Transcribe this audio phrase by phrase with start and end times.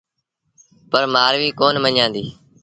[0.89, 2.31] پر مآرويٚ ڪونا مڃيآݩديٚ۔